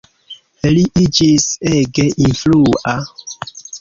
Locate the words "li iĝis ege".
0.77-2.07